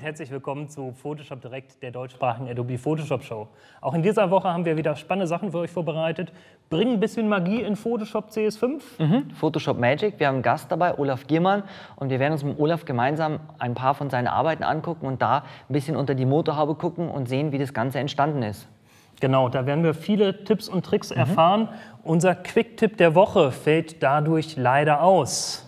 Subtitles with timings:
[0.00, 3.48] Und herzlich willkommen zu Photoshop Direkt, der deutschsprachigen Adobe Photoshop Show.
[3.82, 6.32] Auch in dieser Woche haben wir wieder spannende Sachen für euch vorbereitet.
[6.70, 8.80] Bringen ein bisschen Magie in Photoshop CS5.
[8.98, 10.18] Mhm, Photoshop Magic.
[10.18, 11.64] Wir haben einen Gast dabei, Olaf Giermann,
[11.96, 15.44] und wir werden uns mit Olaf gemeinsam ein paar von seinen Arbeiten angucken und da
[15.68, 18.68] ein bisschen unter die Motorhaube gucken und sehen, wie das Ganze entstanden ist.
[19.20, 21.18] Genau, da werden wir viele Tipps und Tricks mhm.
[21.18, 21.68] erfahren.
[22.04, 25.66] Unser Quick-Tipp der Woche fällt dadurch leider aus.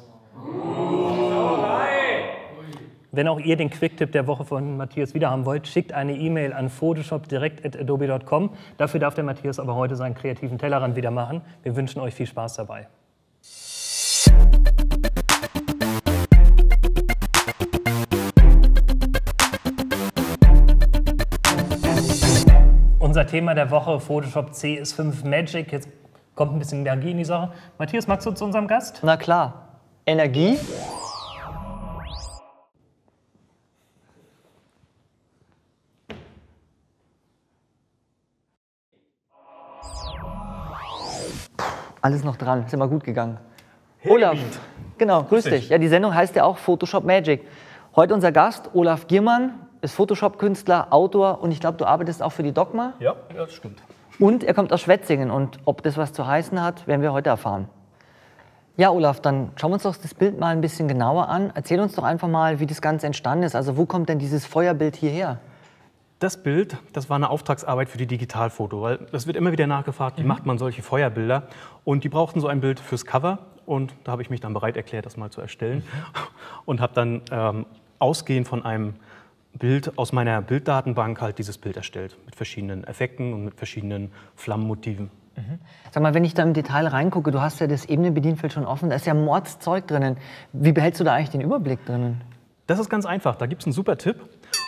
[3.14, 6.54] Wenn auch ihr den Quick-Tipp der Woche von Matthias wieder haben wollt, schickt eine E-Mail
[6.54, 8.54] an photoshopdirekt.adobe.com.
[8.78, 11.42] Dafür darf der Matthias aber heute seinen kreativen Tellerrand wieder machen.
[11.62, 12.88] Wir wünschen euch viel Spaß dabei.
[22.98, 25.70] Unser Thema der Woche, Photoshop CS5 Magic.
[25.70, 25.90] Jetzt
[26.34, 27.52] kommt ein bisschen Energie in die Sache.
[27.76, 29.00] Matthias, magst du zu unserem Gast?
[29.02, 29.68] Na klar.
[30.06, 30.56] Energie
[42.02, 43.38] Alles noch dran, ist immer gut gegangen.
[44.04, 44.36] Olaf,
[44.98, 45.68] genau, grüß dich.
[45.68, 47.46] Ja, die Sendung heißt ja auch Photoshop Magic.
[47.94, 52.42] Heute unser Gast, Olaf Giermann, ist Photoshop-Künstler, Autor und ich glaube, du arbeitest auch für
[52.42, 52.94] die Dogma.
[52.98, 53.80] Ja, das stimmt.
[54.18, 57.30] Und er kommt aus Schwetzingen und ob das was zu heißen hat, werden wir heute
[57.30, 57.68] erfahren.
[58.76, 61.52] Ja, Olaf, dann schauen wir uns doch das Bild mal ein bisschen genauer an.
[61.54, 63.54] Erzähl uns doch einfach mal, wie das Ganze entstanden ist.
[63.54, 65.38] Also wo kommt denn dieses Feuerbild hierher?
[66.22, 70.18] Das Bild, das war eine Auftragsarbeit für die Digitalfoto, weil das wird immer wieder nachgefragt,
[70.18, 70.28] wie mhm.
[70.28, 71.48] macht man solche Feuerbilder?
[71.82, 74.76] Und die brauchten so ein Bild fürs Cover und da habe ich mich dann bereit
[74.76, 76.20] erklärt, das mal zu erstellen mhm.
[76.64, 77.66] und habe dann ähm,
[77.98, 78.94] ausgehend von einem
[79.58, 85.10] Bild aus meiner Bilddatenbank halt dieses Bild erstellt mit verschiedenen Effekten und mit verschiedenen Flammenmotiven.
[85.34, 85.58] Mhm.
[85.90, 88.90] Sag mal, wenn ich da im Detail reingucke, du hast ja das Ebenenbedienfeld schon offen,
[88.90, 90.18] da ist ja Mordszeug drinnen.
[90.52, 92.20] Wie behältst du da eigentlich den Überblick drinnen?
[92.68, 93.34] Das ist ganz einfach.
[93.34, 94.20] Da gibt es einen super Tipp.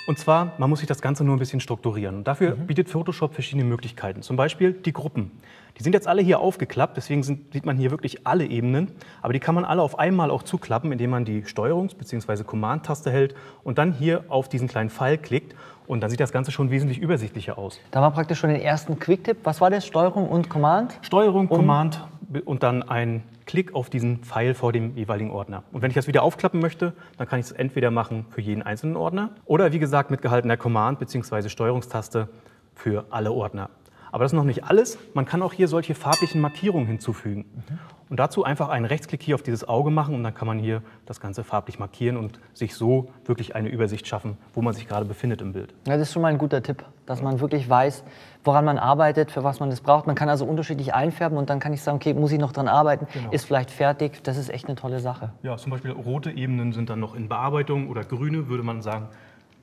[0.06, 2.16] Und zwar, man muss sich das Ganze nur ein bisschen strukturieren.
[2.16, 2.66] Und dafür mhm.
[2.66, 4.22] bietet Photoshop verschiedene Möglichkeiten.
[4.22, 5.30] Zum Beispiel die Gruppen.
[5.78, 8.92] Die sind jetzt alle hier aufgeklappt, deswegen sind, sieht man hier wirklich alle Ebenen.
[9.22, 12.44] Aber die kann man alle auf einmal auch zuklappen, indem man die Steuerungs- bzw.
[12.44, 15.56] Command-Taste hält und dann hier auf diesen kleinen Pfeil klickt.
[15.86, 17.80] Und dann sieht das Ganze schon wesentlich übersichtlicher aus.
[17.90, 19.38] Da war praktisch schon den ersten Quick-Tipp.
[19.44, 19.84] Was war das?
[19.84, 20.98] Steuerung und Command?
[21.02, 22.06] Steuerung, um Command
[22.44, 25.64] und dann ein Klick auf diesen Pfeil vor dem jeweiligen Ordner.
[25.72, 28.62] Und wenn ich das wieder aufklappen möchte, dann kann ich es entweder machen für jeden
[28.62, 31.48] einzelnen Ordner oder wie gesagt mit gehaltener Command- bzw.
[31.50, 32.28] Steuerungstaste
[32.74, 33.68] für alle Ordner.
[34.14, 34.96] Aber das ist noch nicht alles.
[35.12, 37.46] Man kann auch hier solche farblichen Markierungen hinzufügen.
[37.52, 37.78] Mhm.
[38.10, 40.82] Und dazu einfach einen Rechtsklick hier auf dieses Auge machen und dann kann man hier
[41.04, 45.04] das Ganze farblich markieren und sich so wirklich eine Übersicht schaffen, wo man sich gerade
[45.04, 45.74] befindet im Bild.
[45.88, 48.04] Ja, das ist schon mal ein guter Tipp, dass man wirklich weiß,
[48.44, 50.06] woran man arbeitet, für was man das braucht.
[50.06, 52.68] Man kann also unterschiedlich einfärben und dann kann ich sagen, okay, muss ich noch dran
[52.68, 53.32] arbeiten, genau.
[53.32, 54.22] ist vielleicht fertig.
[54.22, 55.32] Das ist echt eine tolle Sache.
[55.42, 59.08] Ja, zum Beispiel rote Ebenen sind dann noch in Bearbeitung oder grüne würde man sagen,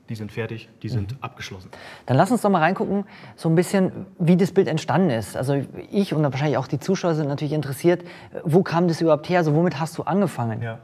[0.10, 1.18] die sind fertig, die sind mhm.
[1.22, 1.70] abgeschlossen.
[2.06, 5.38] Dann lass uns doch mal reingucken, so ein bisschen, wie das Bild entstanden ist.
[5.38, 8.04] Also ich und wahrscheinlich auch die Zuschauer sind natürlich interessiert,
[8.44, 9.40] wo kam das überhaupt her?
[9.40, 10.62] Also womit hast du angefangen?
[10.62, 10.80] Ja,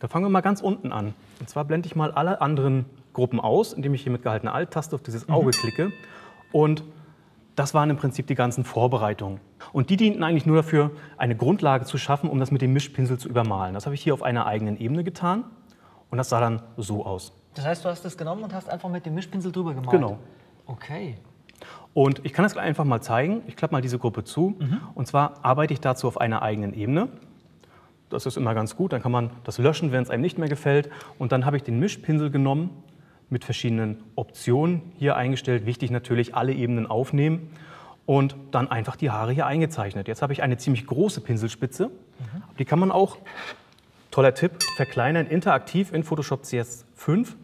[0.00, 1.14] da fangen wir mal ganz unten an.
[1.40, 4.94] Und zwar blende ich mal alle anderen Gruppen aus, indem ich hier mit gehaltener Alt-Taste
[4.94, 5.50] auf dieses Auge mhm.
[5.52, 5.92] klicke.
[6.52, 6.84] Und
[7.56, 9.40] das waren im Prinzip die ganzen Vorbereitungen.
[9.72, 13.18] Und die dienten eigentlich nur dafür, eine Grundlage zu schaffen, um das mit dem Mischpinsel
[13.18, 13.74] zu übermalen.
[13.74, 15.44] Das habe ich hier auf einer eigenen Ebene getan.
[16.10, 17.32] Und das sah dann so aus.
[17.54, 19.90] Das heißt, du hast das genommen und hast einfach mit dem Mischpinsel drüber gemalt?
[19.90, 20.18] Genau.
[20.66, 21.16] Okay.
[21.94, 23.42] Und ich kann das einfach mal zeigen.
[23.46, 24.56] Ich klappe mal diese Gruppe zu.
[24.58, 24.80] Mhm.
[24.94, 27.08] Und zwar arbeite ich dazu auf einer eigenen Ebene.
[28.08, 28.92] Das ist immer ganz gut.
[28.92, 30.90] Dann kann man das löschen, wenn es einem nicht mehr gefällt.
[31.18, 32.70] Und dann habe ich den Mischpinsel genommen,
[33.28, 35.64] mit verschiedenen Optionen hier eingestellt.
[35.64, 37.50] Wichtig natürlich, alle Ebenen aufnehmen.
[38.04, 40.08] Und dann einfach die Haare hier eingezeichnet.
[40.08, 41.86] Jetzt habe ich eine ziemlich große Pinselspitze.
[41.86, 42.42] Mhm.
[42.58, 43.18] Die kann man auch
[44.10, 47.34] toller Tipp, verkleinern interaktiv in Photoshop CS5,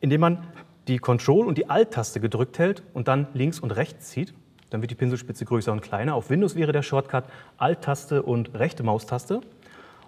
[0.00, 0.46] indem man
[0.88, 4.34] die Control- und die Alt-Taste gedrückt hält und dann links und rechts zieht.
[4.70, 6.14] Dann wird die Pinselspitze größer und kleiner.
[6.14, 7.24] Auf Windows wäre der Shortcut
[7.58, 9.40] Alt-Taste und rechte Maustaste.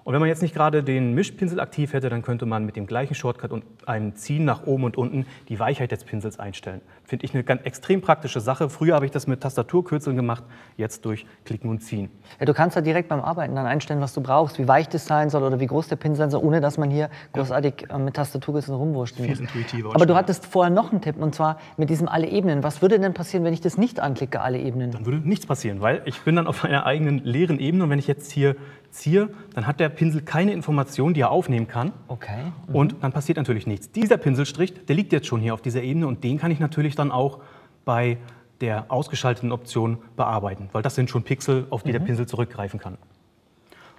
[0.05, 2.87] Und wenn man jetzt nicht gerade den Mischpinsel aktiv hätte, dann könnte man mit dem
[2.87, 6.81] gleichen Shortcut und einem Ziehen nach oben und unten die Weichheit des Pinsels einstellen.
[7.05, 8.69] Finde ich eine ganz extrem praktische Sache.
[8.69, 10.43] Früher habe ich das mit Tastaturkürzeln gemacht,
[10.77, 12.11] jetzt durch Klicken und Ziehen.
[12.41, 15.07] Ja, du kannst ja direkt beim Arbeiten dann einstellen, was du brauchst, wie weich das
[15.07, 17.97] sein soll oder wie groß der Pinsel sein soll, ohne dass man hier großartig ja.
[17.97, 19.41] Äh, mit Tastaturkürzeln rumwurschteln muss.
[19.41, 19.95] intuitiver.
[19.95, 22.65] Aber du hattest vorher noch einen Tipp und zwar mit diesem alle Ebenen.
[22.65, 24.91] Was würde denn passieren, wenn ich das nicht anklicke, alle Ebenen?
[24.91, 27.99] Dann würde nichts passieren, weil ich bin dann auf einer eigenen leeren Ebene und wenn
[27.99, 28.57] ich jetzt hier
[28.91, 31.93] ziehe, dann hat der Pinsel keine Information, die er aufnehmen kann.
[32.09, 32.53] Okay.
[32.69, 32.75] Mhm.
[32.75, 33.93] Und dann passiert natürlich nichts.
[33.93, 36.95] Dieser Pinselstrich, der liegt jetzt schon hier auf dieser Ebene und den kann ich natürlich
[36.97, 37.41] dann auch
[37.85, 38.19] bei
[38.61, 41.93] der ausgeschalteten Option bearbeiten, weil das sind schon Pixel, auf die mhm.
[41.93, 42.99] der Pinsel zurückgreifen kann.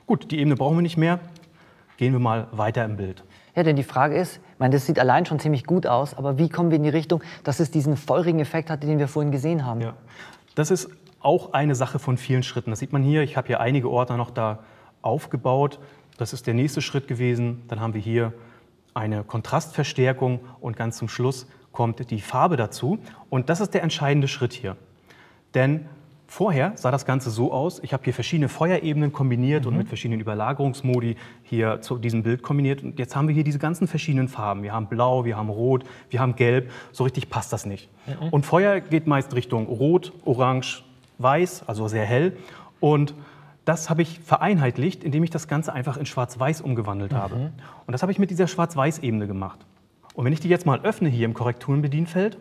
[0.06, 1.20] Gut, die Ebene brauchen wir nicht mehr.
[1.98, 3.24] Gehen wir mal weiter im Bild.
[3.56, 6.50] Ja, denn die Frage ist, meine, das sieht allein schon ziemlich gut aus, aber wie
[6.50, 9.66] kommen wir in die Richtung, dass es diesen feurigen Effekt hat, den wir vorhin gesehen
[9.66, 9.82] haben?
[9.82, 9.94] Ja.
[10.56, 12.70] Das ist auch eine Sache von vielen Schritten.
[12.70, 13.22] Das sieht man hier.
[13.22, 14.60] Ich habe hier einige Ordner noch da
[15.04, 15.80] aufgebaut.
[16.18, 17.64] Das ist der nächste Schritt gewesen.
[17.68, 18.34] Dann haben wir hier
[18.96, 23.00] eine Kontrastverstärkung und ganz zum Schluss kommt die Farbe dazu.
[23.30, 24.76] Und das ist der entscheidende Schritt hier.
[25.54, 25.88] Denn
[26.34, 29.68] Vorher sah das Ganze so aus, ich habe hier verschiedene Feuerebenen kombiniert mhm.
[29.68, 32.82] und mit verschiedenen Überlagerungsmodi hier zu diesem Bild kombiniert.
[32.82, 34.64] Und jetzt haben wir hier diese ganzen verschiedenen Farben.
[34.64, 36.72] Wir haben Blau, wir haben Rot, wir haben Gelb.
[36.92, 37.88] So richtig passt das nicht.
[38.08, 38.30] Mhm.
[38.30, 40.84] Und Feuer geht meist Richtung Rot, Orange,
[41.20, 42.36] Weiß, also sehr hell.
[42.80, 43.14] Und
[43.66, 47.18] das habe ich vereinheitlicht, indem ich das Ganze einfach in Schwarz-Weiß umgewandelt mhm.
[47.18, 47.36] habe.
[47.86, 49.60] Und das habe ich mit dieser Schwarz-Weiß-Ebene gemacht.
[50.14, 52.38] Und wenn ich die jetzt mal öffne hier im Korrekturenbedienfeld,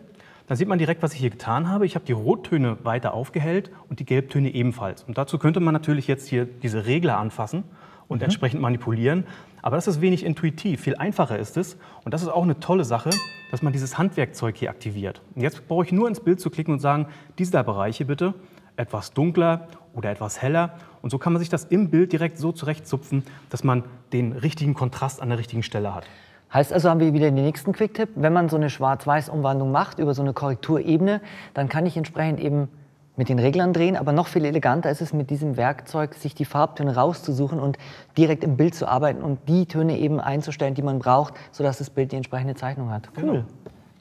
[0.47, 1.85] dann sieht man direkt, was ich hier getan habe.
[1.85, 5.03] Ich habe die Rottöne weiter aufgehellt und die Gelbtöne ebenfalls.
[5.03, 7.63] Und dazu könnte man natürlich jetzt hier diese Regler anfassen
[8.09, 8.25] und mhm.
[8.25, 9.25] entsprechend manipulieren.
[9.61, 10.81] Aber das ist wenig intuitiv.
[10.81, 11.77] Viel einfacher ist es.
[12.03, 13.11] Und das ist auch eine tolle Sache,
[13.51, 15.21] dass man dieses Handwerkzeug hier aktiviert.
[15.35, 18.33] Und jetzt brauche ich nur ins Bild zu klicken und sagen, diese Bereiche bitte
[18.75, 20.73] etwas dunkler oder etwas heller.
[21.01, 24.73] Und so kann man sich das im Bild direkt so zurechtzupfen, dass man den richtigen
[24.73, 26.05] Kontrast an der richtigen Stelle hat.
[26.53, 28.09] Heißt also, haben wir wieder den nächsten Quick-Tipp.
[28.15, 31.21] Wenn man so eine Schwarz-Weiß-Umwandlung macht über so eine Korrekturebene,
[31.53, 32.69] dann kann ich entsprechend eben
[33.15, 36.45] mit den Reglern drehen, aber noch viel eleganter ist es mit diesem Werkzeug, sich die
[36.45, 37.77] Farbtöne rauszusuchen und
[38.17, 41.91] direkt im Bild zu arbeiten und die Töne eben einzustellen, die man braucht, sodass das
[41.91, 43.09] Bild die entsprechende Zeichnung hat.
[43.15, 43.23] Cool.
[43.23, 43.43] Genau.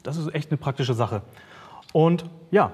[0.03, 1.23] Das ist echt eine praktische Sache.
[1.93, 2.73] Und ja,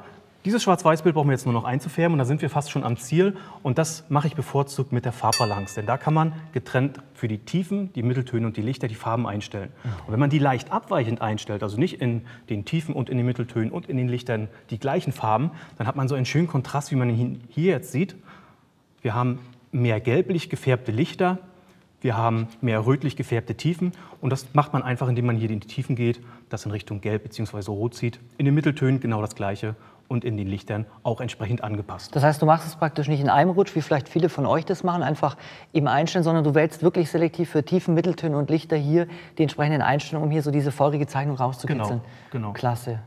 [0.48, 2.96] dieses Schwarz-Weiß-Bild brauchen wir jetzt nur noch einzufärben und da sind wir fast schon am
[2.96, 3.36] Ziel.
[3.62, 7.36] Und das mache ich bevorzugt mit der Farbbalance, denn da kann man getrennt für die
[7.36, 9.70] Tiefen, die Mitteltöne und die Lichter die Farben einstellen.
[10.06, 13.26] Und wenn man die leicht abweichend einstellt, also nicht in den Tiefen und in den
[13.26, 16.92] Mitteltönen und in den Lichtern die gleichen Farben, dann hat man so einen schönen Kontrast,
[16.92, 18.16] wie man ihn hier jetzt sieht.
[19.02, 19.40] Wir haben
[19.70, 21.40] mehr gelblich gefärbte Lichter,
[22.00, 23.92] wir haben mehr rötlich gefärbte Tiefen
[24.22, 27.02] und das macht man einfach, indem man hier in die Tiefen geht, das in Richtung
[27.02, 27.70] Gelb bzw.
[27.70, 28.18] Rot zieht.
[28.38, 29.76] In den Mitteltönen genau das gleiche
[30.08, 32.16] und in den Lichtern auch entsprechend angepasst.
[32.16, 34.64] Das heißt, du machst es praktisch nicht in einem Rutsch, wie vielleicht viele von euch
[34.64, 35.36] das machen, einfach
[35.72, 39.06] eben einstellen, sondern du wählst wirklich selektiv für Tiefen, Mitteltöne und Lichter hier
[39.36, 42.00] die entsprechenden Einstellungen, um hier so diese feurige Zeichnung rauszukitzeln.
[42.30, 42.52] Genau, genau.
[42.52, 43.00] Klasse.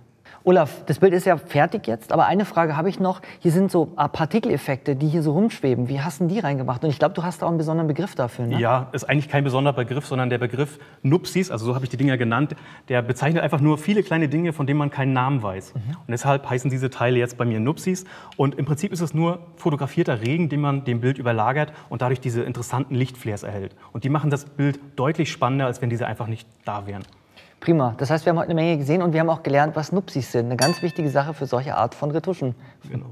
[0.44, 3.22] Olaf, das Bild ist ja fertig jetzt, aber eine Frage habe ich noch.
[3.40, 5.88] Hier sind so Partikeleffekte, die hier so rumschweben.
[5.88, 6.84] Wie hast du die reingemacht?
[6.84, 8.48] Und ich glaube, du hast da auch einen besonderen Begriff dafür.
[8.48, 8.60] Ne?
[8.60, 11.98] Ja, ist eigentlich kein besonderer Begriff, sondern der Begriff Nupsis, also so habe ich die
[11.98, 12.56] Dinger genannt,
[12.90, 15.76] der bezeichnet einfach nur viele kleine Dinge, von denen man keinen Namen weiß.
[15.76, 15.80] Mhm.
[15.92, 18.06] Und deshalb heißen diese Teile jetzt bei mir Nupsis.
[18.36, 22.20] Und im Prinzip ist es nur fotografierter Regen, den man dem Bild überlagert und dadurch
[22.20, 23.76] diese interessanten Lichtflares erhält.
[23.94, 27.04] Und die machen das Bild deutlich spannender, als wenn diese einfach nicht da wären.
[27.62, 27.94] Prima.
[27.98, 30.32] Das heißt, wir haben heute eine Menge gesehen und wir haben auch gelernt, was Nupsis
[30.32, 30.48] sind.
[30.48, 32.56] Eine ganz wichtige Sache für solche Art von Retuschen.
[32.90, 33.06] Genau.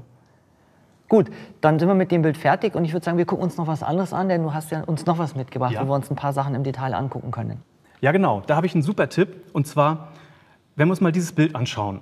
[1.08, 1.30] Gut,
[1.60, 3.68] dann sind wir mit dem Bild fertig und ich würde sagen, wir gucken uns noch
[3.68, 5.82] was anderes an, denn du hast ja uns noch was mitgebracht, ja.
[5.82, 7.62] wo wir uns ein paar Sachen im Detail angucken können.
[8.00, 8.42] Ja, genau.
[8.46, 10.08] Da habe ich einen super Tipp und zwar,
[10.74, 12.00] wenn wir uns mal dieses Bild anschauen.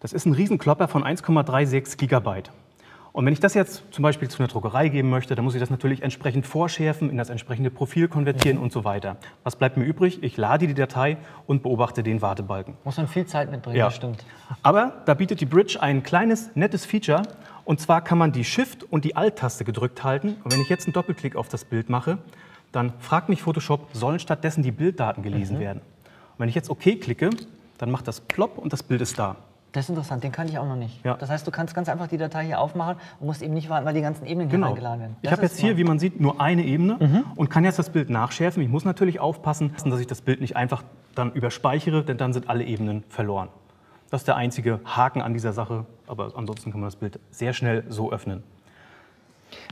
[0.00, 2.50] Das ist ein Riesenklopper von 1,36 Gigabyte.
[3.12, 5.60] Und wenn ich das jetzt zum Beispiel zu einer Druckerei geben möchte, dann muss ich
[5.60, 8.64] das natürlich entsprechend vorschärfen, in das entsprechende Profil konvertieren mhm.
[8.64, 9.16] und so weiter.
[9.44, 10.22] Was bleibt mir übrig?
[10.22, 12.74] Ich lade die Datei und beobachte den Wartebalken.
[12.84, 13.90] Muss man viel Zeit mitbringen, ja.
[13.90, 14.24] stimmt.
[14.62, 17.22] Aber da bietet die Bridge ein kleines, nettes Feature.
[17.64, 20.36] Und zwar kann man die Shift- und die Alt-Taste gedrückt halten.
[20.44, 22.18] Und wenn ich jetzt einen Doppelklick auf das Bild mache,
[22.72, 25.60] dann fragt mich Photoshop, sollen stattdessen die Bilddaten gelesen mhm.
[25.60, 25.78] werden.
[25.80, 27.30] Und wenn ich jetzt OK klicke,
[27.78, 29.36] dann macht das plopp und das Bild ist da.
[29.72, 31.04] Das ist interessant, den kann ich auch noch nicht.
[31.04, 31.14] Ja.
[31.14, 33.84] Das heißt, du kannst ganz einfach die Datei hier aufmachen und musst eben nicht warten,
[33.84, 34.68] weil die ganzen Ebenen genau.
[34.68, 35.16] hier reingeladen werden.
[35.22, 37.24] Das ich habe jetzt hier, wie man sieht, nur eine Ebene mhm.
[37.36, 38.62] und kann jetzt das Bild nachschärfen.
[38.62, 40.84] Ich muss natürlich aufpassen, dass ich das Bild nicht einfach
[41.14, 43.48] dann überspeichere, denn dann sind alle Ebenen verloren.
[44.10, 47.52] Das ist der einzige Haken an dieser Sache, aber ansonsten kann man das Bild sehr
[47.52, 48.42] schnell so öffnen.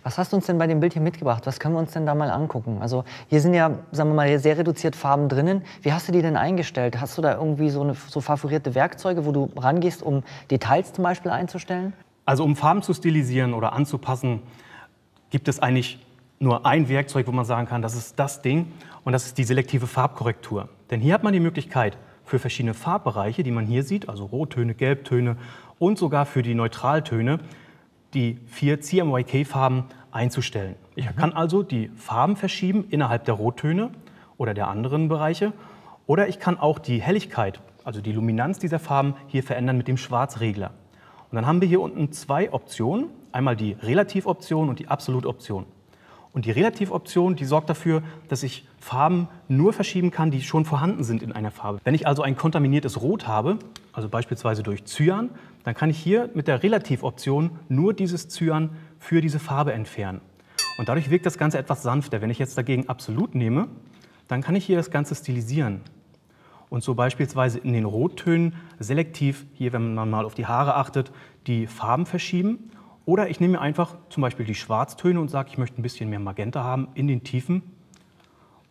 [0.02, 1.46] Was hast du uns denn bei dem Bild hier mitgebracht?
[1.46, 2.78] Was können wir uns denn da mal angucken?
[2.80, 5.62] Also hier sind ja, sagen wir mal, sehr reduziert Farben drinnen.
[5.82, 7.00] Wie hast du die denn eingestellt?
[7.00, 11.04] Hast du da irgendwie so, eine, so favorierte Werkzeuge, wo du rangehst, um Details zum
[11.04, 11.92] Beispiel einzustellen?
[12.24, 14.42] Also um Farben zu stilisieren oder anzupassen,
[15.30, 16.04] gibt es eigentlich
[16.38, 18.72] nur ein Werkzeug, wo man sagen kann, das ist das Ding
[19.04, 20.68] und das ist die selektive Farbkorrektur.
[20.90, 24.74] Denn hier hat man die Möglichkeit für verschiedene Farbbereiche, die man hier sieht, also Rottöne,
[24.74, 25.36] Gelbtöne
[25.78, 27.38] und sogar für die Neutraltöne,
[28.16, 30.76] die vier CMYK-Farben einzustellen.
[30.94, 31.16] Ich mhm.
[31.16, 33.90] kann also die Farben verschieben innerhalb der Rottöne
[34.38, 35.52] oder der anderen Bereiche.
[36.06, 39.98] Oder ich kann auch die Helligkeit, also die Luminanz dieser Farben, hier verändern mit dem
[39.98, 40.72] Schwarzregler.
[41.30, 43.10] Und dann haben wir hier unten zwei Optionen.
[43.32, 45.66] Einmal die Relativoption und die Absolutoption.
[46.32, 51.04] Und die Relativoption, die sorgt dafür, dass ich Farben nur verschieben kann, die schon vorhanden
[51.04, 51.80] sind in einer Farbe.
[51.84, 53.58] Wenn ich also ein kontaminiertes Rot habe,
[53.92, 55.30] also beispielsweise durch Cyan,
[55.66, 58.70] dann kann ich hier mit der Relativoption nur dieses Cyan
[59.00, 60.20] für diese Farbe entfernen.
[60.78, 62.22] Und dadurch wirkt das Ganze etwas sanfter.
[62.22, 63.66] Wenn ich jetzt dagegen Absolut nehme,
[64.28, 65.80] dann kann ich hier das Ganze stilisieren.
[66.68, 71.10] und so beispielsweise in den Rottönen selektiv, hier wenn man mal auf die Haare achtet,
[71.48, 72.70] die Farben verschieben.
[73.04, 76.20] Oder ich nehme einfach zum Beispiel die Schwarztöne und sage, ich möchte ein bisschen mehr
[76.20, 77.62] Magenta haben in den Tiefen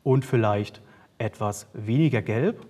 [0.02, 0.82] und vielleicht
[1.18, 2.66] etwas weniger Gelb.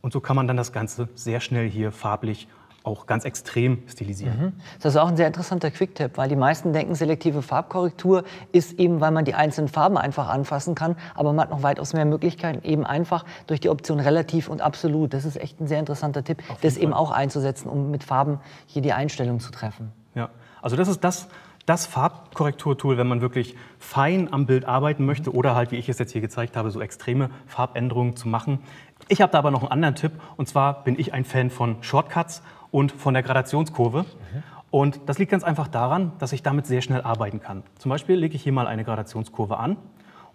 [0.00, 2.48] Und so kann man dann das Ganze sehr schnell hier farblich
[2.86, 4.40] auch ganz extrem stilisieren.
[4.40, 4.52] Mhm.
[4.80, 9.00] Das ist auch ein sehr interessanter Quick-Tipp, weil die meisten denken, selektive Farbkorrektur ist eben,
[9.00, 12.66] weil man die einzelnen Farben einfach anfassen kann, aber man hat noch weitaus mehr Möglichkeiten,
[12.66, 15.12] eben einfach durch die Option relativ und absolut.
[15.14, 16.82] Das ist echt ein sehr interessanter Tipp, das Fall.
[16.84, 19.92] eben auch einzusetzen, um mit Farben hier die Einstellung zu treffen.
[20.14, 20.30] Ja,
[20.62, 21.28] also das ist das,
[21.66, 25.98] das Farbkorrekturtool, wenn man wirklich fein am Bild arbeiten möchte oder halt, wie ich es
[25.98, 28.60] jetzt hier gezeigt habe, so extreme Farbänderungen zu machen.
[29.08, 31.82] Ich habe da aber noch einen anderen Tipp und zwar bin ich ein Fan von
[31.82, 32.42] Shortcuts
[32.76, 34.02] und von der Gradationskurve.
[34.02, 34.42] Mhm.
[34.70, 37.62] Und das liegt ganz einfach daran, dass ich damit sehr schnell arbeiten kann.
[37.78, 39.78] Zum Beispiel lege ich hier mal eine Gradationskurve an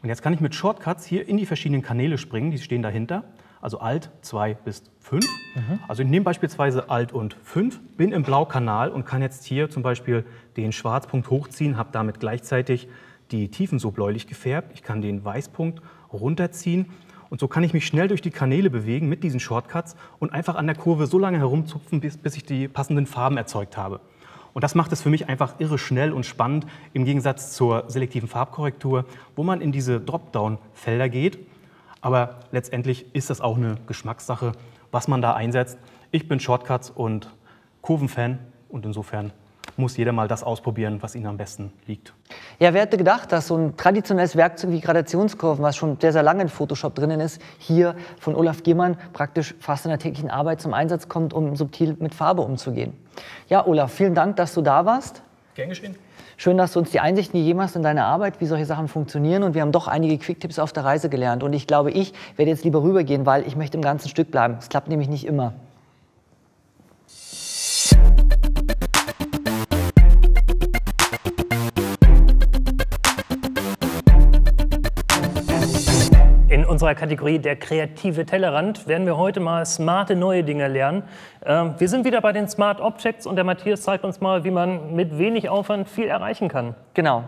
[0.01, 3.25] und jetzt kann ich mit Shortcuts hier in die verschiedenen Kanäle springen, die stehen dahinter.
[3.61, 5.23] Also Alt 2 bis 5.
[5.23, 5.79] Mhm.
[5.87, 9.83] Also ich nehme beispielsweise Alt und 5, bin im Blaukanal und kann jetzt hier zum
[9.83, 10.25] Beispiel
[10.57, 12.87] den Schwarzpunkt hochziehen, habe damit gleichzeitig
[13.29, 14.71] die Tiefen so bläulich gefärbt.
[14.73, 16.87] Ich kann den Weißpunkt runterziehen
[17.31, 20.55] und so kann ich mich schnell durch die Kanäle bewegen mit diesen Shortcuts und einfach
[20.55, 24.01] an der Kurve so lange herumzupfen, bis, bis ich die passenden Farben erzeugt habe.
[24.53, 28.27] Und das macht es für mich einfach irre schnell und spannend im Gegensatz zur selektiven
[28.27, 29.05] Farbkorrektur,
[29.37, 31.39] wo man in diese Dropdown-Felder geht.
[32.01, 34.51] Aber letztendlich ist das auch eine Geschmackssache,
[34.91, 35.77] was man da einsetzt.
[36.11, 37.31] Ich bin Shortcuts und
[37.81, 39.31] Kurvenfan und insofern
[39.81, 42.13] muss jeder mal das ausprobieren, was ihnen am besten liegt.
[42.59, 46.23] Ja, wer hätte gedacht, dass so ein traditionelles Werkzeug wie Gradationskurven, was schon sehr, sehr
[46.23, 50.61] lange in Photoshop drinnen ist, hier von Olaf Giermann praktisch fast in der täglichen Arbeit
[50.61, 52.93] zum Einsatz kommt, um subtil mit Farbe umzugehen.
[53.49, 55.21] Ja, Olaf, vielen Dank, dass du da warst.
[55.55, 55.95] Gern geschehen.
[56.37, 59.43] Schön, dass du uns die Einsichten gegeben hast in deine Arbeit, wie solche Sachen funktionieren.
[59.43, 61.43] Und wir haben doch einige Quick-Tipps auf der Reise gelernt.
[61.43, 64.55] Und ich glaube, ich werde jetzt lieber rübergehen, weil ich möchte im ganzen Stück bleiben.
[64.59, 65.53] Es klappt nämlich nicht immer.
[76.71, 81.03] Unserer Kategorie Der kreative Tellerrand werden wir heute mal smarte neue Dinge lernen.
[81.45, 84.51] Ähm, wir sind wieder bei den Smart Objects und der Matthias zeigt uns mal, wie
[84.51, 86.75] man mit wenig Aufwand viel erreichen kann.
[86.93, 87.25] Genau.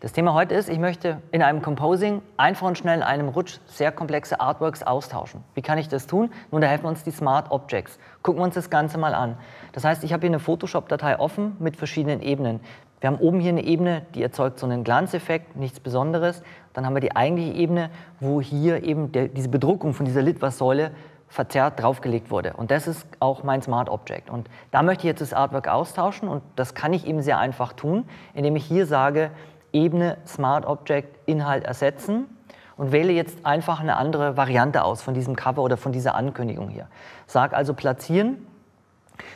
[0.00, 3.58] Das Thema heute ist, ich möchte in einem Composing einfach und schnell in einem Rutsch
[3.66, 5.44] sehr komplexe Artworks austauschen.
[5.54, 6.32] Wie kann ich das tun?
[6.50, 7.98] Nun, da helfen uns die Smart Objects.
[8.22, 9.36] Gucken wir uns das Ganze mal an.
[9.72, 12.60] Das heißt, ich habe hier eine Photoshop-Datei offen mit verschiedenen Ebenen.
[13.00, 16.42] Wir haben oben hier eine Ebene, die erzeugt so einen Glanzeffekt, nichts Besonderes.
[16.74, 17.90] Dann haben wir die eigentliche Ebene,
[18.20, 20.90] wo hier eben der, diese Bedruckung von dieser Litwas-Säule
[21.28, 22.54] verzerrt draufgelegt wurde.
[22.54, 24.28] Und das ist auch mein Smart Object.
[24.28, 27.72] Und da möchte ich jetzt das Artwork austauschen und das kann ich eben sehr einfach
[27.72, 28.04] tun,
[28.34, 29.30] indem ich hier sage,
[29.72, 32.26] Ebene Smart Object Inhalt ersetzen
[32.76, 36.68] und wähle jetzt einfach eine andere Variante aus von diesem Cover oder von dieser Ankündigung
[36.68, 36.88] hier.
[37.26, 38.46] Sag also platzieren,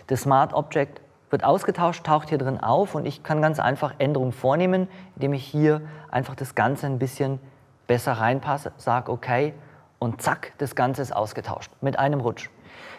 [0.09, 1.00] das Smart Object
[1.35, 4.87] wird ausgetauscht, taucht hier drin auf und ich kann ganz einfach Änderungen vornehmen,
[5.17, 7.41] indem ich hier einfach das Ganze ein bisschen
[7.88, 9.53] besser reinpasse, sage okay
[9.99, 12.50] und zack, das Ganze ist ausgetauscht mit einem Rutsch.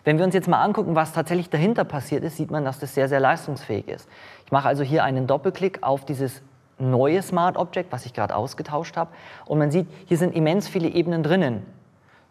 [0.04, 2.94] Wenn wir uns jetzt mal angucken, was tatsächlich dahinter passiert ist, sieht man, dass das
[2.94, 4.10] sehr, sehr leistungsfähig ist.
[4.46, 6.42] Ich mache also hier einen Doppelklick auf dieses
[6.78, 9.12] neue Smart Object, was ich gerade ausgetauscht habe.
[9.46, 11.66] Und man sieht, hier sind immens viele Ebenen drinnen.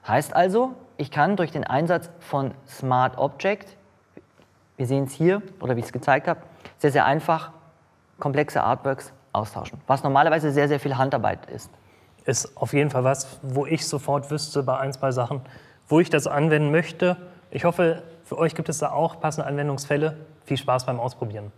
[0.07, 3.79] Heißt also, ich kann durch den Einsatz von Smart Object
[4.77, 6.41] wir sehen es hier, oder wie ich es gezeigt habe,
[6.79, 7.53] sehr, sehr einfach
[8.19, 11.71] komplexe Artworks austauschen, was normalerweise sehr, sehr viel Handarbeit ist.
[12.25, 15.43] Ist auf jeden Fall was, wo ich sofort wüsste bei ein, zwei Sachen,
[15.89, 17.17] wo ich das anwenden möchte.
[17.51, 20.17] Ich hoffe, für euch gibt es da auch passende Anwendungsfälle.
[20.45, 21.53] Viel Spaß beim Ausprobieren.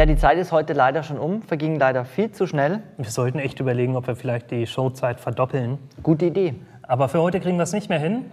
[0.00, 2.80] Ja, die Zeit ist heute leider schon um, verging leider viel zu schnell.
[2.96, 5.76] Wir sollten echt überlegen, ob wir vielleicht die Showzeit verdoppeln.
[6.02, 6.54] Gute Idee.
[6.80, 8.24] Aber für heute kriegen wir es nicht mehr hin.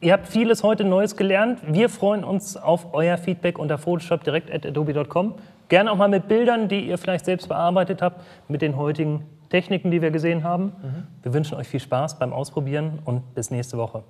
[0.00, 1.58] Ihr habt vieles heute Neues gelernt.
[1.66, 5.34] Wir freuen uns auf euer Feedback unter photoshopdirekt.adobe.com.
[5.68, 9.90] Gerne auch mal mit Bildern, die ihr vielleicht selbst bearbeitet habt, mit den heutigen Techniken,
[9.90, 10.66] die wir gesehen haben.
[10.66, 11.06] Mhm.
[11.24, 14.04] Wir wünschen euch viel Spaß beim Ausprobieren und bis nächste Woche.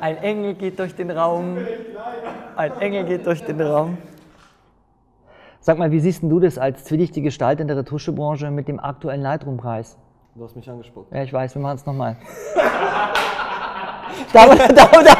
[0.00, 1.58] Ein Engel geht durch den Raum.
[2.56, 3.98] Ein Engel geht durch den Raum.
[5.60, 9.20] Sag mal, wie siehst du das als zwielichtige Gestalt in der Retuschebranche mit dem aktuellen
[9.22, 9.98] Lightroom-Preis?
[10.34, 11.12] Du hast mich angespuckt.
[11.12, 12.16] Ja, ich weiß, wir machen es nochmal.
[14.32, 15.16] da, da, da,